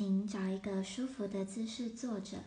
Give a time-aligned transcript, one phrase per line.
[0.00, 2.38] 请找一个舒服的姿势坐着。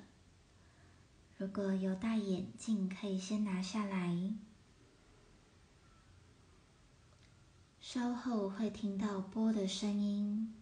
[1.38, 4.33] 如果有戴眼镜，可以先拿下来。
[7.79, 10.55] 稍后会听到波的声音，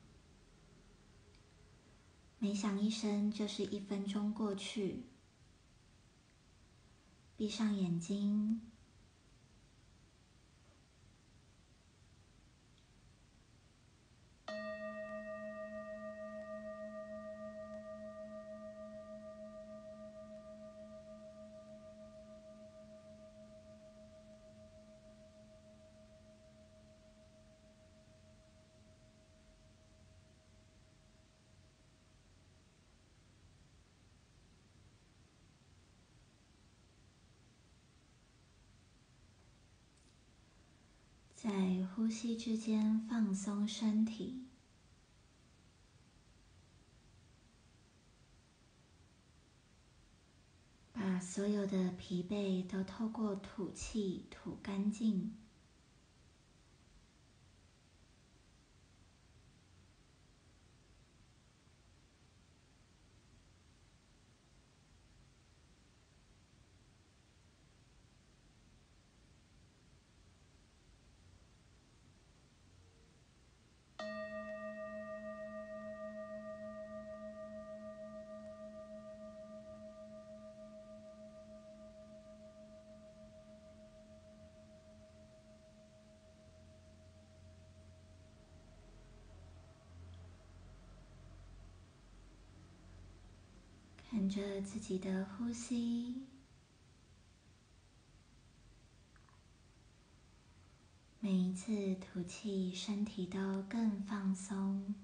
[2.39, 5.03] 每响一声就是一分钟过去。
[7.37, 8.59] 闭上眼睛。
[41.33, 41.49] 在
[42.01, 44.41] 呼吸之间放松身体，
[50.91, 55.35] 把所有的疲惫都透过吐气吐干净。
[94.09, 96.15] 看着自己的呼吸，
[101.19, 104.95] 每一次吐气，身体都更放松。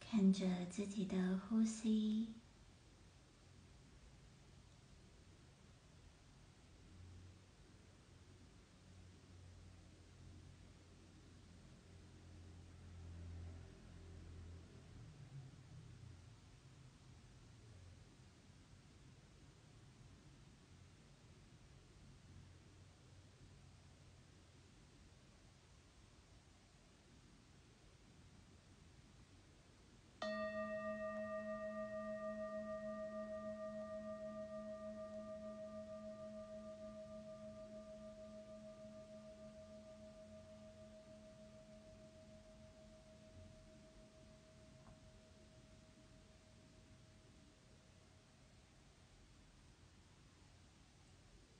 [0.00, 1.16] 看着自己的
[1.48, 2.34] 呼吸，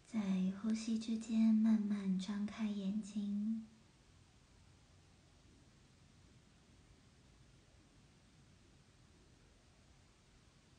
[0.06, 0.20] 在
[0.64, 3.66] 呼吸之间慢慢张开眼睛，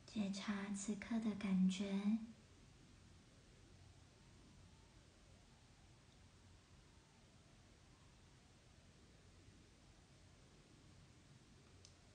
[0.07, 2.17] 觉察此刻的感觉，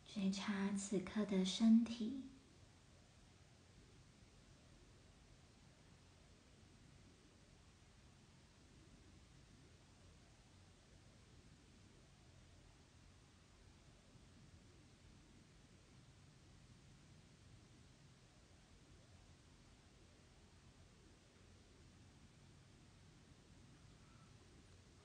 [0.04, 2.24] 觉察此刻的身体。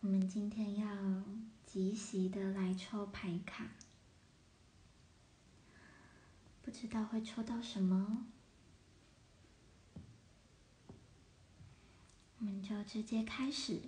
[0.02, 1.24] 我今天要
[1.66, 3.70] 即席的来抽牌卡，
[6.62, 8.26] 不知道会抽到什么，
[12.40, 13.82] 我们就直接开始。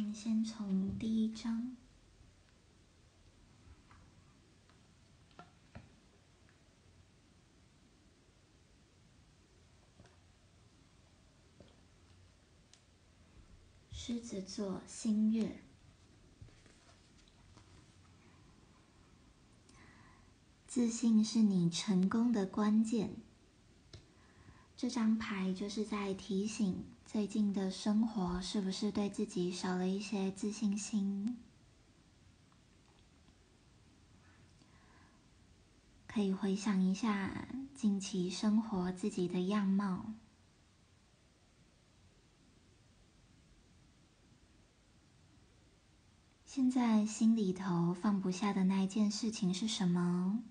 [0.00, 1.76] 我们先从第一章。
[13.92, 15.60] 狮子座新月，
[20.66, 23.16] 自信是你成功的关键。
[24.80, 31.36] 这张牌就是在提醒，最近的生活是不是对自己少了一些自信心？
[36.06, 40.14] 可以回想一下近期生活自己的样貌。
[46.46, 50.42] 现在心里头放不下的那一件事情是什么？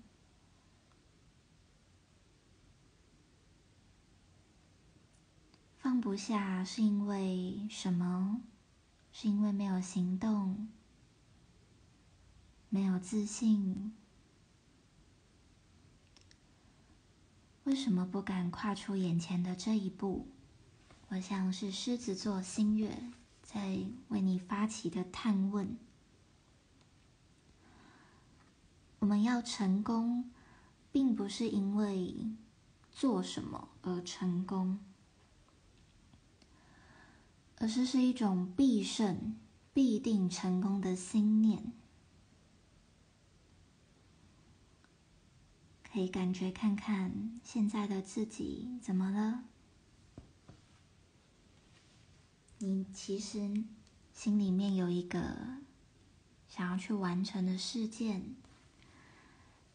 [5.90, 8.42] 放不下是因为什么？
[9.10, 10.68] 是因为没有行动，
[12.68, 13.92] 没有自信？
[17.64, 20.28] 为什么不敢跨出眼前的这一步？
[21.08, 22.96] 我想是狮子座新月
[23.42, 23.80] 在
[24.10, 25.76] 为你发起的探问。
[29.00, 30.30] 我们要成功，
[30.92, 32.30] 并不是因为
[32.92, 34.78] 做什么而成功，
[37.60, 39.36] 而是是一种必胜、
[39.74, 41.72] 必定成功的信念。
[45.92, 49.44] 可以感觉看看现在的自己怎么了？
[52.58, 53.64] 你其实
[54.14, 55.36] 心里面有一个
[56.48, 58.34] 想要去完成的事件。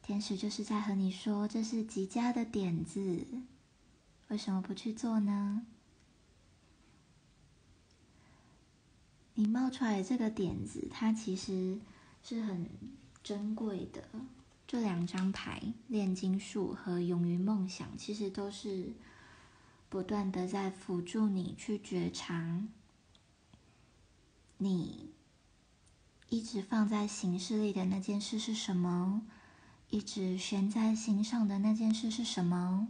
[0.01, 3.27] 天使就是在和你说，这是极佳的点子，
[4.30, 5.68] 为什么不去做呢？
[9.36, 11.77] 你冒出来这个点子，它其实
[12.24, 12.70] 是很
[13.24, 14.04] 珍贵的。
[14.68, 18.94] 这两张牌，炼金术和勇于梦想，其实都是
[19.89, 22.63] 不断的在辅助你去觉察，
[24.58, 25.12] 你
[26.30, 29.22] 一直放在形式里的那件事是什么。
[29.92, 32.88] 一直悬在心上的那件事是什么？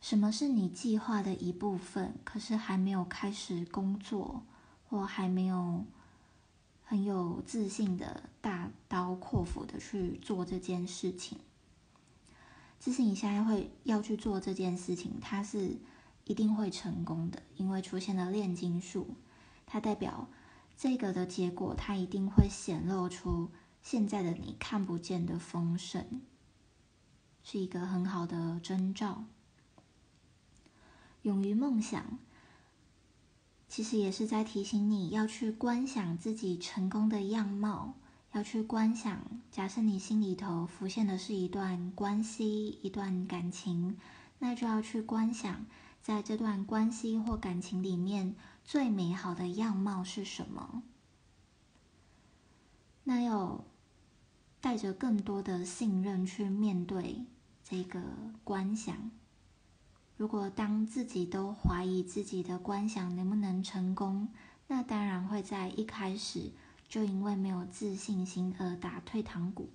[0.00, 4.42] 什么是你计划的一部分，可是还没有开始工作，
[4.88, 5.84] 或还没有
[6.84, 11.38] 很有自信的大刀阔斧的去做这件事情？
[12.78, 15.76] 其实你现在会要去做这件事情，它是
[16.24, 19.16] 一定会成功的，因为出现了炼金术，
[19.64, 20.28] 它代表
[20.76, 23.50] 这个的结果，它一定会显露出。
[23.82, 26.20] 现在的你看不见的丰盛，
[27.44, 29.24] 是一个很好的征兆。
[31.26, 32.18] 勇于梦想，
[33.66, 37.94] 其实也是在提醒你要去观想自己成功的样貌，
[38.30, 39.20] 要去观想。
[39.50, 43.98] 假设你心里头浮现的是一段关系、一段感情，
[44.38, 45.66] 那就要去观想，
[46.00, 50.84] 在这段关系或感情里面最美好的样貌是什么。
[53.02, 53.64] 那要。
[54.58, 57.24] 带着更多的信任去面对
[57.62, 58.00] 这个
[58.42, 59.12] 观想。
[60.16, 64.28] 如果当自己都怀疑自己的观想能不能成功，
[64.66, 66.50] 那当然会在一开始
[66.88, 69.68] 就因为没有自信心而打退堂鼓。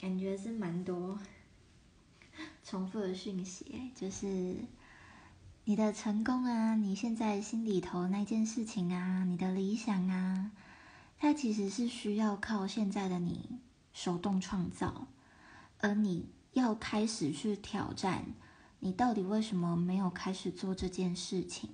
[0.00, 1.18] 感觉是蛮多。
[2.64, 4.56] 重复的讯息，就是
[5.68, 10.50] 你的成功啊，你现在心里头那件事情啊，你的理想啊，
[11.18, 13.60] 它其实是需要靠现在的你
[13.92, 15.08] 手动创造，
[15.80, 18.24] 而你要开始去挑战，
[18.80, 21.68] 你到底为什么没有开始做这件事情？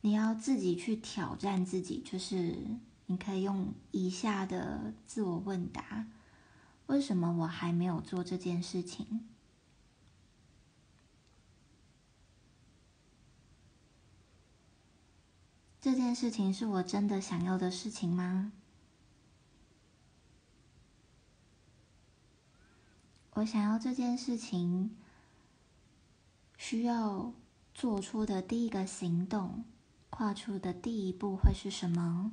[0.00, 2.56] 你要自己去挑战自己，就是
[3.06, 6.08] 你可以用以下的自我问答。
[6.86, 9.28] 为什么我还没有做这件事情？
[15.86, 18.50] 这件事情是我真的想要的事情吗？
[23.34, 24.96] 我想要这件事情，
[26.58, 27.32] 需要
[27.72, 29.64] 做出的第一个行动，
[30.10, 32.32] 跨出的第一步会是什么？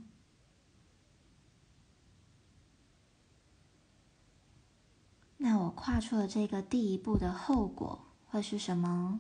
[5.38, 9.19] 那我跨出了这个第一步的后果会是什么？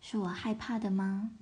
[0.00, 1.36] 是我害怕的吗？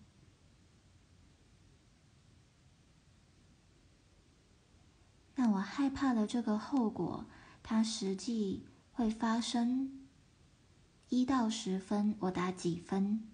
[5.42, 7.24] 那我害怕的这个后果，
[7.62, 10.06] 它实际会发生？
[11.08, 13.26] 一到十分，我打几分？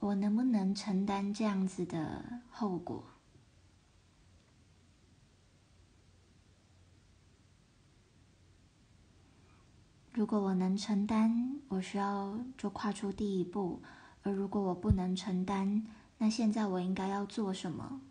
[0.00, 3.09] 我能不能承担这样子的后果？
[10.20, 13.80] 如果我能承担，我需要就跨出第一步；
[14.22, 15.86] 而如果我不能承担，
[16.18, 18.02] 那现在我应该要做什么？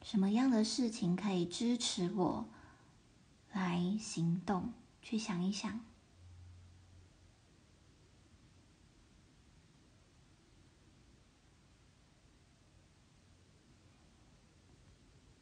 [0.00, 2.48] 什么样的事情可以支持我
[3.52, 4.72] 来行动？
[5.02, 5.80] 去想一想。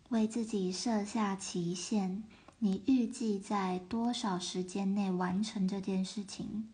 [0.09, 2.25] 为自己设下期限，
[2.61, 6.69] 你预计在多少时间内完成这件事情？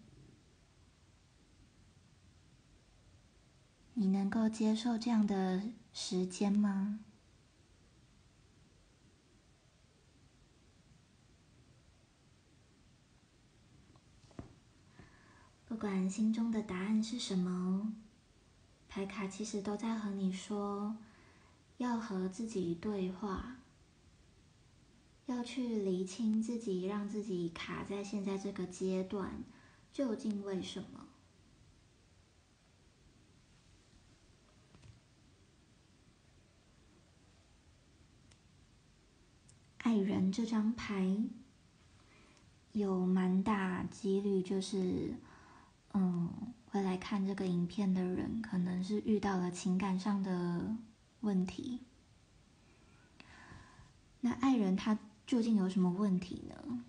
[3.95, 5.63] 你能够接受这样的
[5.93, 7.01] 时间吗？
[15.67, 17.93] 不管心中的答案是什么，
[18.89, 20.97] 牌卡其实都在和你说。
[21.79, 23.57] 要和自己对话，
[25.27, 29.43] 要去厘清自己让自己卡在现在这个阶段，
[29.93, 31.09] 究竟为什么？
[39.79, 41.25] 爱人这张牌
[42.73, 45.15] 有蛮大几率，就是
[45.93, 46.31] 嗯，
[46.67, 50.77] 会来看这个影片的人，可能是遇到了情感上的。
[51.25, 51.81] 问题，
[54.21, 56.85] 那爱人他究竟有什么问题呢？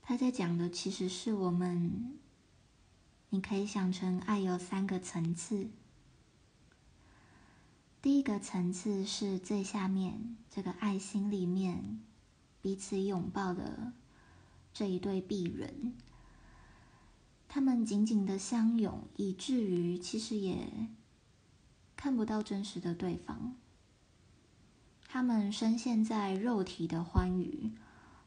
[0.00, 2.18] 他在讲的其实是我们，
[3.30, 5.70] 你可以想成爱有三个层次。
[8.00, 12.00] 第一个层次是最下面这个爱心里面
[12.60, 13.92] 彼此拥抱的
[14.72, 15.94] 这一对璧人。
[17.54, 20.88] 他们紧紧的相拥，以至于其实也
[21.94, 23.54] 看不到真实的对方。
[25.06, 27.70] 他们深陷在肉体的欢愉，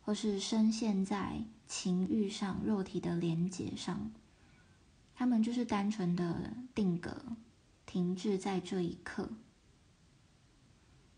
[0.01, 4.09] 或是深陷在情欲上、肉体的连接上。
[5.13, 7.35] 他们就是单纯的定格、
[7.85, 9.31] 停滞在这一刻。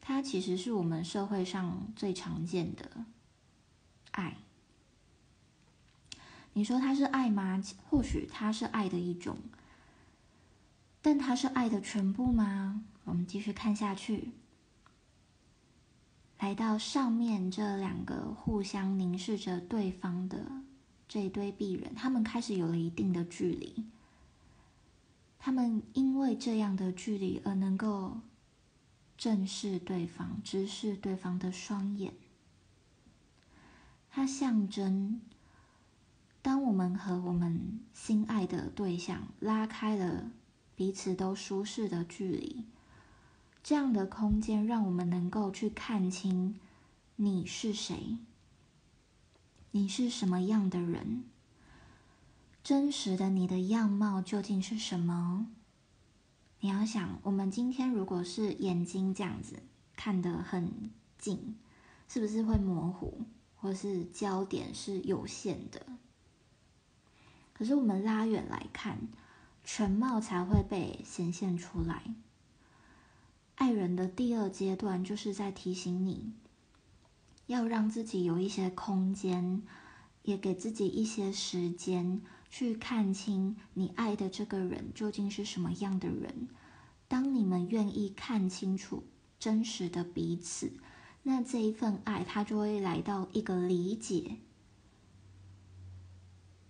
[0.02, 3.06] 它其实是我们社会上最常见的
[4.10, 4.40] 爱。
[6.60, 7.64] 你说他是爱吗？
[7.90, 9.38] 或许他是爱的一种，
[11.02, 12.84] 但他是爱的全部吗？
[13.06, 14.32] 我们继续看下去，
[16.38, 20.52] 来到上面这两个互相凝视着对方的
[21.08, 23.86] 这一堆璧人，他们开始有了一定的距离。
[25.40, 28.20] 他们因为这样的距离而能够
[29.18, 32.14] 正视对方，直视对方的双眼，
[34.12, 35.22] 它象征。
[36.42, 40.32] 当我们和我们心爱的对象拉开了
[40.76, 42.66] 彼此都舒适的距离，
[43.62, 46.58] 这样的空间让我们能够去看清
[47.18, 48.18] 你是谁，
[49.72, 51.26] 你是什么样的人，
[52.64, 55.48] 真实的你的样貌究竟是什么？
[56.62, 59.64] 你要想，我们今天如果是眼睛这样子
[59.98, 61.58] 看得很近，
[62.08, 63.26] 是不是会模糊，
[63.58, 65.86] 或是焦点是有限的？
[67.60, 69.10] 可是我们拉远来看，
[69.66, 72.16] 全貌才会被显现出来。
[73.56, 76.32] 爱人的第二阶段，就是在提醒你，
[77.48, 79.62] 要让自己有一些空间，
[80.24, 86.48] 也给自己一些时间，去看清你爱的这个人究竟是什么样的人。
[87.10, 89.04] 当你们愿意看清楚
[89.38, 90.72] 真实的彼此，
[91.24, 94.38] 那这一份爱，它就会来到一个理解。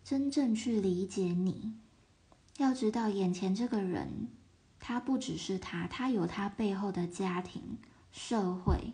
[0.10, 1.76] 真正去理解你，
[2.58, 4.28] 要知道眼前这个人，
[4.80, 7.78] 他不只是他，他有他背后的家庭、
[8.12, 8.94] 社会、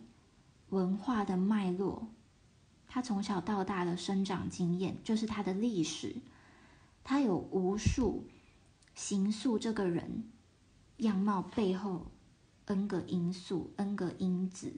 [0.71, 2.09] 文化的脉络，
[2.89, 6.17] 他从小到大的生长经验，就是他的历史，
[7.01, 8.25] 他有无数
[8.93, 10.25] 形塑这个人
[10.97, 12.07] 样貌背后
[12.65, 14.73] n 个因素、n 个因子，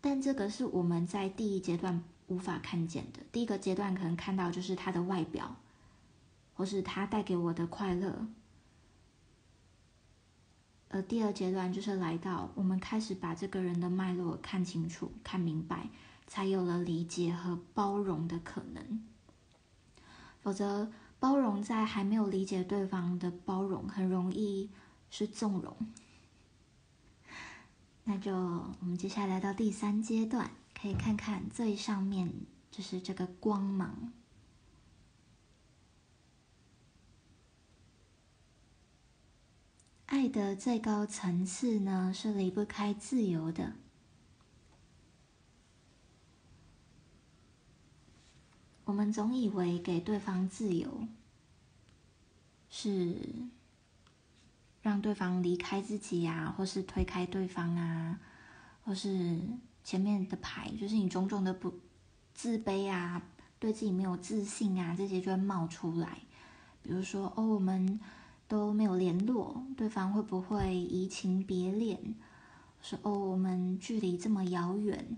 [0.00, 3.20] 但这个是我们在第一阶段无法看见的。
[3.30, 5.54] 第一个阶段可能看到就是他的外表。
[6.58, 8.26] 或是他带给我的快乐，
[10.88, 15.88] 呃，第二阶段就是来到我们开始把这个人的脉络看清楚、看明白，
[16.26, 19.04] 才有了理解和包容的可能。
[20.42, 20.90] 否则，
[21.20, 24.68] 包容在还没有理解对方的包容，很容易
[25.10, 25.76] 是纵容。
[28.02, 32.34] 那就我们接下来到第三阶段，可以看看最上面
[32.72, 34.12] 就是这个光芒。
[40.08, 43.74] 爱的最高层次呢，是离不开自由的。
[48.86, 51.06] 我们总以为给对方自由，
[52.70, 53.16] 是
[54.80, 58.18] 让对方离开自己呀，或是推开对方啊，
[58.86, 59.38] 或是
[59.84, 61.74] 前面的牌，就是你种种的不
[62.32, 63.22] 自卑啊，
[63.58, 66.20] 对自己没有自信啊，这些就会冒出来。
[66.82, 68.00] 比如说，哦，我们。
[68.48, 72.16] 都没有联络，对方会不会移情别恋？
[72.80, 75.14] 说哦，我们距离这么遥远，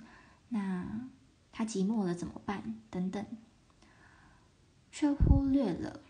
[0.49, 1.09] 那
[1.53, 2.81] 他寂寞了怎么办？
[2.91, 3.25] 等等，
[4.91, 6.01] 却忽略了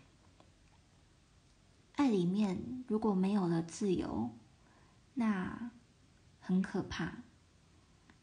[1.95, 4.31] 爱里面如果没有了自由，
[5.13, 5.71] 那
[6.39, 7.17] 很可怕，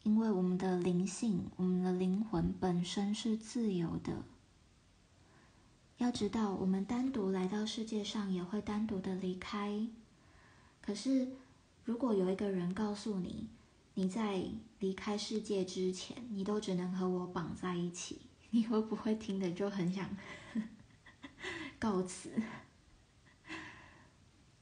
[0.03, 4.23] 因为我们的灵性，我们的灵魂本身是自由的。
[5.99, 9.85] 要知道，我们单独来到世界上，也会单独的离开。
[10.81, 11.27] 可是，
[11.83, 13.49] 如果有一个人告诉你，
[13.95, 14.45] 你在
[14.79, 20.09] 离开世界之前，你都只能和我绑在一起，你会不会听的就很想
[21.77, 22.31] 告辞？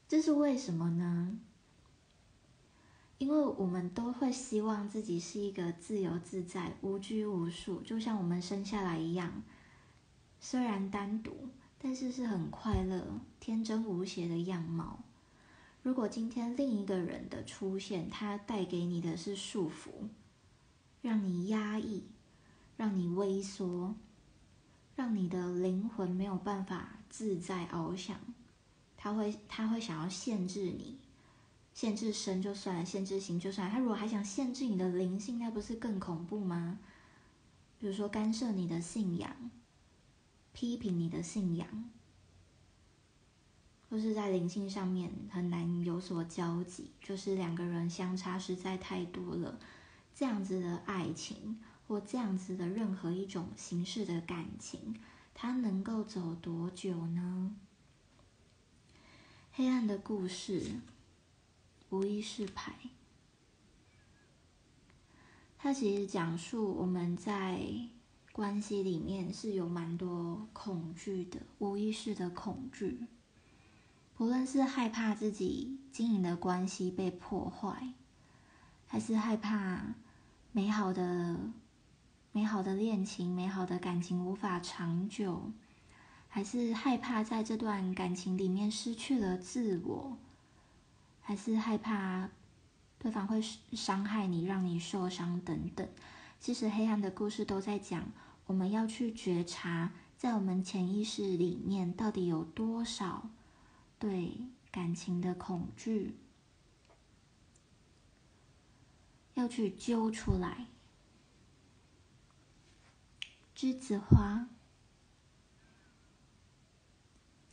[0.07, 1.37] 这是为什么呢？
[3.19, 9.43] 因为我们都会希望自己是一个自由自在、无拘无束，就像我们生下来一样。
[10.39, 14.99] 虽然单独，但是是很快乐、天真无邪的样貌。
[15.83, 20.07] 如果今天另一个人的出现，他带给你的是束缚，
[21.01, 22.03] 让你压抑，
[22.75, 23.95] 让你萎缩，
[24.95, 28.19] 让你的灵魂没有办法自在翱翔，
[28.97, 30.97] 他会他会想要限制你，
[31.73, 33.73] 限制身就算了，限制形就算了。
[33.73, 36.79] 他如果还想限制你的灵性，那不是更恐怖吗？
[37.79, 39.51] 比如说干涉你的信仰。
[40.59, 41.87] 批评你的信仰，
[43.91, 49.59] 或是在灵性上面很难有所交集，就是两个人相差实在太多了。
[50.15, 54.99] 这样子的爱情，或这样子的任何一种形式的感情，
[55.35, 57.55] 它能够走多久呢？
[59.51, 60.79] 黑暗的故事，
[61.91, 62.73] 无意识牌，
[65.59, 67.89] 它其实讲述我们在。
[68.37, 73.07] 关系里面是有蛮多恐惧的，无意识的恐惧。
[74.15, 77.93] 不论是害怕自己经营的关系被破坏，
[78.85, 79.95] 还是害怕
[80.51, 81.35] 美好的、
[82.31, 85.51] 美好的恋情、美好的感情无法长久，
[86.27, 90.15] 还是害怕在这段感情里面失去了自我，
[91.21, 92.29] 还是害怕
[92.99, 95.89] 对方会伤害你、让你受伤等等。
[96.39, 98.07] 其实，黑暗的故事都在讲。
[98.47, 103.29] 我们要去觉察，在我们潜意识里面到底有多少
[103.99, 104.37] 对
[104.71, 106.15] 感情的恐惧，
[109.33, 110.67] 要去揪出来。
[113.53, 114.47] 栀子花，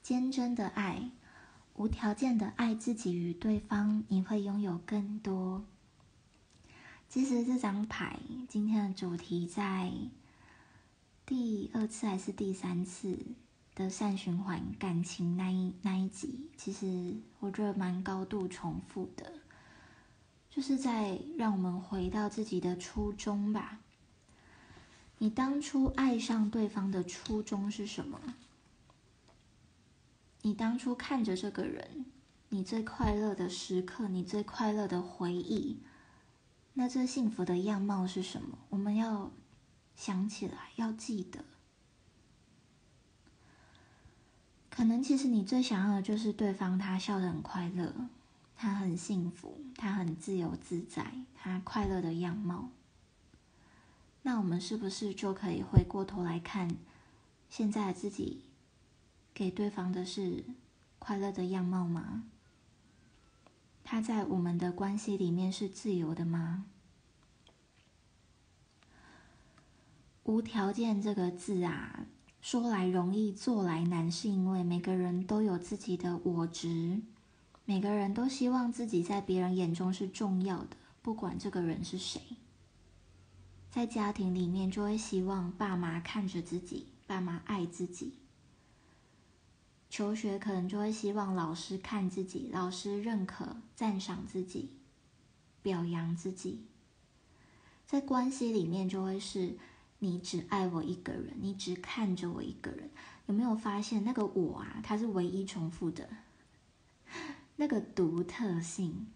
[0.01, 1.11] 坚贞的爱，
[1.75, 5.65] 无条件的爱自己与对方，你会拥有更多。
[7.09, 9.93] 其实这张牌今天的主题在。
[11.27, 13.19] 第二次还是第三次
[13.75, 19.33] 的善循环感情那一那一集，其实我觉得蛮高度重复的，
[20.51, 23.81] 就是在让我们回到自己的初衷吧。
[25.17, 28.21] 你当初爱上对方的初衷是什么？
[30.43, 32.05] 你当初看着这个人，
[32.51, 35.79] 你最快乐的时刻，你最快乐的回忆，
[36.75, 38.59] 那最幸福的样貌是什么？
[38.69, 39.31] 我们要。
[39.97, 41.45] 想起来要记得，
[44.71, 47.95] 可能其实你最想要的就是对方他笑得很快乐，
[48.57, 52.71] 他很幸福，他很自由自在，他快乐的样貌。
[54.23, 56.77] 那我们是不是就可以回过头来看，
[57.49, 58.43] 现在自己
[59.33, 60.45] 给对方的是
[60.99, 62.25] 快乐的样貌吗？
[63.85, 66.65] 他在我们的关系里面是自由的吗？
[70.25, 72.07] 无条件这个字啊，
[72.41, 77.03] 说来容易做来难，是因为每个人都有自己的我值，
[77.67, 82.21] 每个人都希望自己在别人眼中是重要的，不管这个人是谁。
[83.71, 88.15] 在家庭里面，就会希望爸妈看着自己，爸妈爱自己。
[89.91, 94.71] 求学可能就会希望老师看自己，老师认可、赞赏自己，
[95.61, 96.65] 表扬自己。
[97.87, 99.57] 在关系里面，就会是
[100.05, 102.90] 你只爱我一个人，你只看着我一个人。
[103.25, 104.81] 有没有发现那个我啊？
[104.83, 106.07] 它是唯一重复的，
[107.57, 109.07] 那个独特性。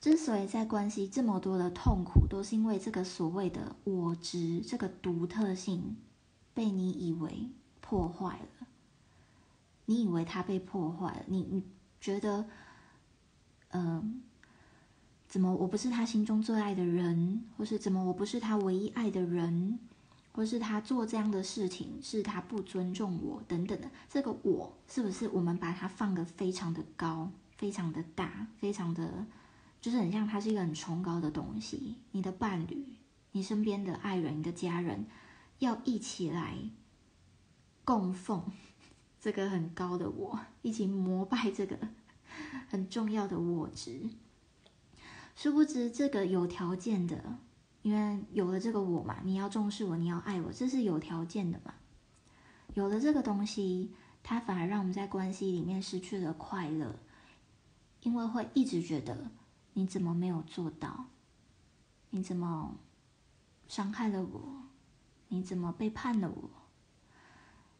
[0.00, 5.96] 之所以在关系这么多的痛苦，都是因为这个所谓的我执，这个独特性
[6.54, 7.50] 被你以为
[7.82, 8.66] 破坏了。
[9.84, 11.62] 你以为它被破坏了，你你
[12.00, 12.48] 觉得，
[13.68, 14.22] 嗯。
[15.36, 19.78] 怎么我不是他心中最爱的人，或是怎么我不是他唯一爱的人，
[20.32, 29.26] 或是他做这样的事情是他不尊重我等等的，这个我是不是我们把它放得非常的高，非常的大，非常的，
[29.78, 31.96] 就是很像它是一个很崇高的东西。
[32.12, 32.86] 你的伴侣，
[33.32, 35.04] 你身边的爱人，你的家人，
[35.58, 36.56] 要一起来
[37.84, 38.42] 供奉
[39.20, 41.76] 这个很高的我，一起膜拜这个
[42.68, 44.08] 很重要的我值。
[45.36, 47.38] 殊不知，这个有条件的，
[47.82, 51.74] 因为有了这个我嘛，你要重视我，你要爱我，这是有条件的嘛。
[52.72, 56.98] 有了这个东西，它反而让我们在关系里面失去了快乐，
[58.00, 59.30] 因为会一直觉得
[59.74, 61.04] 你怎么没有做到，
[62.08, 62.74] 你怎么
[63.68, 64.62] 伤害了我，
[65.28, 66.50] 你怎么背叛了我，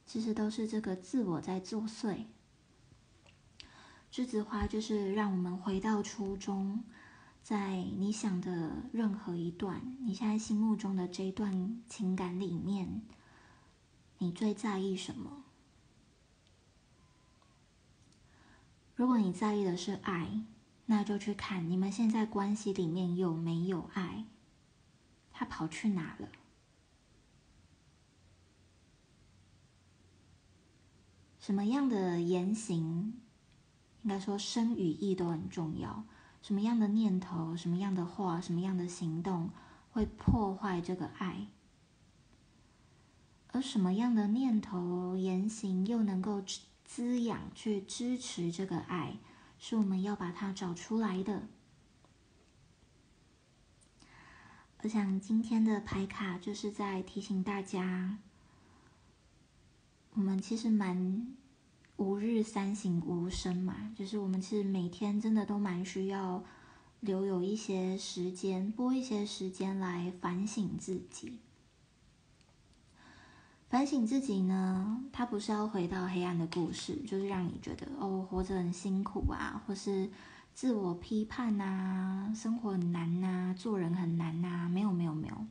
[0.04, 2.26] 其实都是这个自我在作祟。
[4.12, 6.84] 栀子花就是让我们回到初衷。
[7.46, 13.02] 在你想的任何一段，你现在心目中的这一段情感里面，
[14.18, 15.44] 你最在意什么？
[18.96, 20.42] 如果你在意的是爱，
[20.86, 24.24] 那就去看你们现在关系里面有没有爱，
[25.30, 26.28] 他跑去哪了？
[31.38, 33.20] 什么样的言行，
[34.02, 36.04] 应该说声与意都很重要。
[36.42, 39.50] 什么样的念头、什么样的话、什么样的行动
[39.90, 41.48] 会破坏这个爱？
[43.48, 46.42] 而什么样的念头、言行又能够
[46.84, 49.16] 滋养、去支持这个爱？
[49.58, 51.48] 是我们要把它找出来的。
[54.82, 58.18] 我想今天的牌卡就是在提醒大家，
[60.12, 61.34] 我们其实蛮。
[61.96, 66.44] 吾日三省吾身嘛，就是我们其实每天真的都蛮需要
[67.00, 71.38] 留有一些时间，拨一些时间来反省自己。
[73.68, 80.10] 反省自己呢，它不是要回到黑暗的故事，就是让你觉得哦，活着很辛苦啊，或是
[80.54, 84.68] 自我批判呐，生活很难呐，做人很难呐。
[84.68, 85.46] 没有，没有，没有。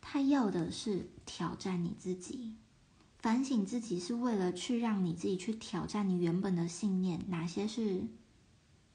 [0.00, 2.54] 他要的是挑战你自己。
[3.26, 8.06] 反省自己是为了去让你自己去挑战你原本的信念，哪些是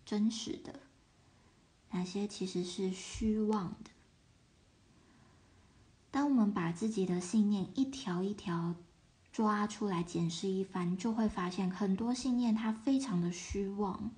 [0.06, 0.80] 真实的，
[1.90, 3.92] 哪些其实是虚妄的。
[6.12, 8.74] 当我们把自己的信念一条一条
[9.34, 14.12] 抓出来检视一番，就会发现很多信念它非常的虚妄。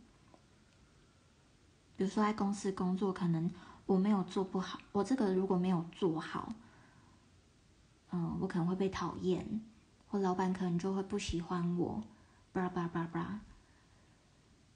[1.98, 3.50] 比如说在公司工作，可能
[3.88, 6.54] 我没有做不好，我这个如果没有做好，
[8.12, 9.60] 嗯，我可能会被讨厌。
[10.14, 12.04] 或老板可能就会不喜欢我，
[12.52, 13.42] 巴拉巴拉巴拉。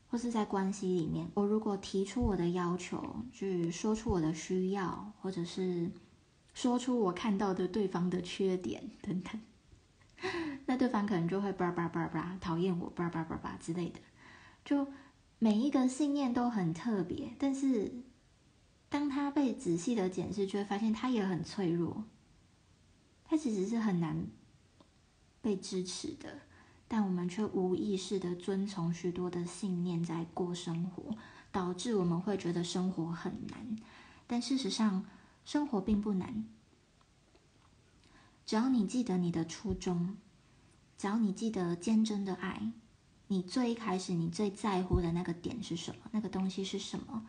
[0.09, 5.91] 或是在关系里面，我如果提出我的要求，去说出我的需要，或者是
[6.55, 9.39] 说出我看到的对方的缺点等等，
[10.65, 13.99] 那对方可能就会巴拉巴拉巴拉讨厌我，巴拉巴拉巴拉之类的。
[14.65, 14.87] 就
[15.37, 17.93] 每一个信念都很特别，但是
[18.89, 22.05] 当他被仔细的检视，就会发现他也很脆弱，
[23.23, 24.25] 他其实是很难。
[25.41, 26.41] 被支持的，
[26.87, 31.15] 但我们却无意识的遵从许多的信念在过生活，
[31.51, 33.75] 导致我们会觉得生活很难。
[34.25, 35.05] 但事实上，
[35.45, 36.45] 生活并不难。
[38.45, 40.17] 只要你记得你的初衷，
[40.97, 42.71] 只要你记得坚贞的爱，
[43.27, 46.01] 你最一开始你最在乎的那个点是什么？
[46.11, 47.25] 那个东西是什么？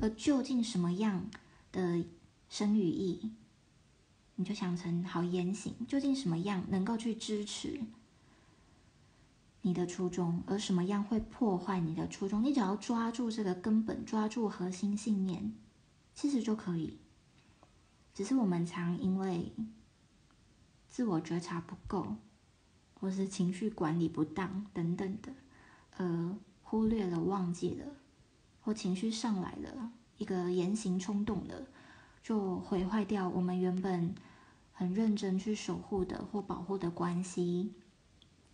[0.00, 1.30] 而究竟什么样
[1.70, 2.04] 的
[2.48, 3.32] 生与义？
[4.36, 7.80] 你就想成好言行，究竟什么样能够去支持
[9.60, 12.42] 你的初衷，而什么样会破坏你的初衷？
[12.42, 15.52] 你只要抓住这个根本，抓住核心信念，
[16.14, 16.98] 其实就可以。
[18.12, 19.52] 只是我们常因为
[20.88, 22.16] 自我觉察不够，
[22.94, 25.32] 或是情绪管理不当等等的，
[25.96, 27.86] 而忽略了、忘记了，
[28.60, 31.68] 或情绪上来了，一个言行冲动了，
[32.22, 34.14] 就毁坏掉我们原本
[34.72, 37.74] 很认真去守护的或保护的关系，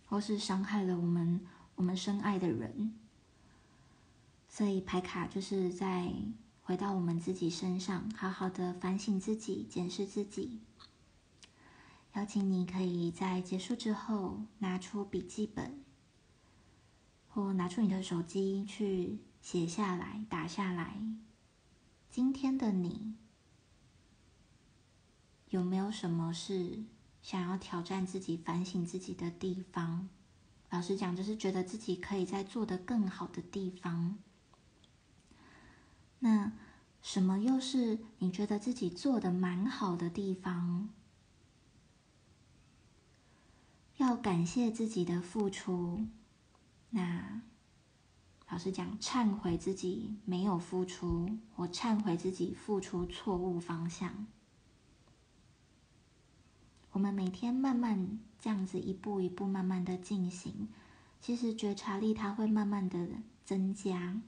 [0.05, 1.39] 或是伤害了我们
[1.75, 2.93] 我们深爱的人。
[4.47, 6.11] 所以牌卡就是在
[6.63, 10.59] 回到我们自己身上，好好的反省自己、检视自己。
[12.15, 15.83] 邀请你可以在结束之后拿出笔记本。
[17.31, 20.99] 或拿出你的手机去写下来、打下来。
[22.09, 23.13] 今天的你
[25.49, 26.83] 有没有什么是
[27.21, 30.07] 想要挑战自己、反省自己的地方？
[30.69, 34.17] 老实讲，就是觉得自己可以在做的更好的地方。
[36.19, 36.51] 那
[37.01, 40.89] 什么又是你觉得自己做的蛮好的地方？
[43.97, 46.05] 要感谢自己的付出。
[46.91, 47.41] 那
[48.49, 54.27] 老实讲，忏悔自己没有付出，或忏悔自己付出错误方向。
[56.91, 60.67] 我们每天慢慢这样子一步一步慢慢的进行，
[61.21, 63.07] 其实觉察力它会慢慢的
[63.45, 64.21] 增加，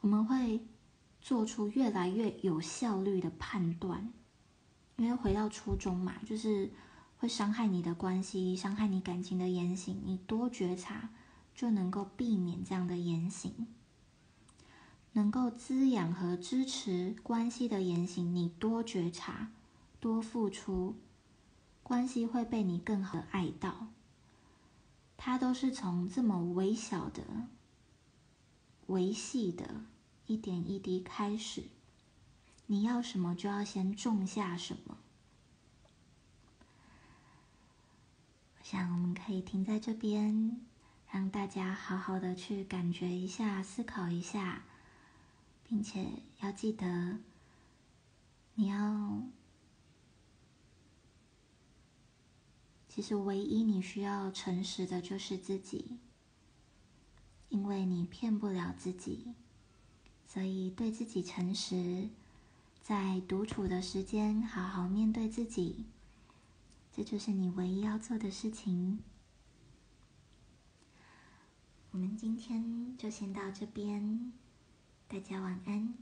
[0.00, 0.66] 我们会
[1.20, 4.12] 做出越来越有效率的判断。
[4.96, 6.70] 因为回到初衷嘛，就是。
[7.20, 11.10] 会伤害你的关系、伤害你感情的言行，你多觉察
[11.52, 13.66] 就能够避免这样的言行。
[15.14, 19.50] 能够滋养和支持关系的言行，你多觉察、
[19.98, 20.94] 多付出，
[21.88, 23.86] 关系会被你更好的爱到。
[25.16, 27.22] 它都是从这么微小的、
[28.88, 29.86] 维系的
[30.26, 31.64] 一点一滴开始。
[32.66, 34.98] 你要什么，就要先种下什么。
[38.58, 40.60] 我想我们可以停在这边，
[41.10, 44.64] 让大家好好的去感觉一下、思考一下，
[45.66, 46.06] 并且
[46.40, 47.18] 要记得，
[48.56, 49.22] 你要，
[52.98, 55.98] 其实唯一你需要诚实的就是自己，
[57.48, 59.34] 因为你骗不了自己，
[60.26, 62.08] 所以对自己诚实，
[62.82, 65.84] 在独处的时间好好面对自己。
[66.90, 68.98] 这就是你唯一要做的事情。
[71.92, 74.32] 我们今天就先到这边，
[75.06, 75.94] 大家晚安。